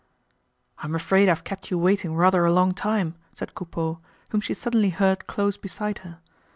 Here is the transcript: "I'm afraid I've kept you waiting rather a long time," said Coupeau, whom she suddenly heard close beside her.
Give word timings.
"I'm 0.79 0.95
afraid 0.95 1.29
I've 1.29 1.43
kept 1.43 1.69
you 1.69 1.77
waiting 1.77 2.15
rather 2.15 2.43
a 2.43 2.51
long 2.51 2.73
time," 2.73 3.13
said 3.35 3.53
Coupeau, 3.53 3.99
whom 4.31 4.41
she 4.41 4.55
suddenly 4.55 4.89
heard 4.89 5.27
close 5.27 5.57
beside 5.57 5.99
her. 5.99 6.17